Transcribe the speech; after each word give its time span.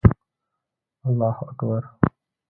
الله 1.05 1.37
اکبر 1.49 1.83